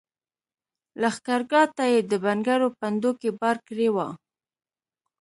[1.01, 4.09] لښګرګاه ته یې د بنګړو پنډوکي بار کړي وو.